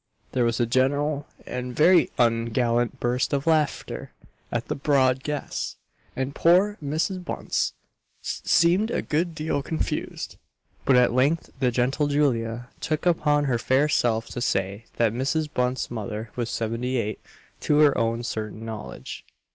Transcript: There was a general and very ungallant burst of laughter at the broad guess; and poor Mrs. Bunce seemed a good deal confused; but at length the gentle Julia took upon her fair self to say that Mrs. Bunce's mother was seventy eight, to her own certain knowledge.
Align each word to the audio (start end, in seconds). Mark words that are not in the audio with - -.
There 0.31 0.45
was 0.45 0.59
a 0.59 0.65
general 0.65 1.27
and 1.45 1.75
very 1.75 2.09
ungallant 2.17 2.99
burst 2.99 3.33
of 3.33 3.45
laughter 3.45 4.09
at 4.51 4.67
the 4.67 4.73
broad 4.73 5.21
guess; 5.21 5.75
and 6.15 6.33
poor 6.33 6.75
Mrs. 6.83 7.23
Bunce 7.23 7.73
seemed 8.19 8.89
a 8.89 9.03
good 9.03 9.35
deal 9.35 9.61
confused; 9.61 10.37
but 10.85 10.95
at 10.95 11.13
length 11.13 11.51
the 11.59 11.69
gentle 11.69 12.07
Julia 12.07 12.69
took 12.79 13.05
upon 13.05 13.43
her 13.45 13.59
fair 13.59 13.87
self 13.87 14.25
to 14.29 14.41
say 14.41 14.85
that 14.95 15.13
Mrs. 15.13 15.47
Bunce's 15.53 15.91
mother 15.91 16.31
was 16.35 16.49
seventy 16.49 16.97
eight, 16.97 17.19
to 17.59 17.77
her 17.77 17.95
own 17.95 18.23
certain 18.23 18.65
knowledge. 18.65 19.23